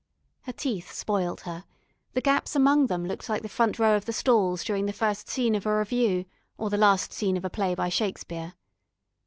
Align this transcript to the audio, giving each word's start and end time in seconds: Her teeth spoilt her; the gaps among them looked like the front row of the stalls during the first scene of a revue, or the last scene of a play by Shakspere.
Her 0.45 0.51
teeth 0.51 0.91
spoilt 0.91 1.41
her; 1.41 1.63
the 2.13 2.21
gaps 2.21 2.55
among 2.55 2.87
them 2.87 3.05
looked 3.07 3.29
like 3.29 3.43
the 3.43 3.47
front 3.47 3.77
row 3.77 3.95
of 3.95 4.05
the 4.05 4.13
stalls 4.13 4.63
during 4.63 4.87
the 4.87 4.93
first 4.93 5.29
scene 5.29 5.53
of 5.53 5.67
a 5.67 5.73
revue, 5.75 6.25
or 6.57 6.71
the 6.71 6.75
last 6.77 7.13
scene 7.13 7.37
of 7.37 7.45
a 7.45 7.51
play 7.51 7.75
by 7.75 7.89
Shakspere. 7.89 8.53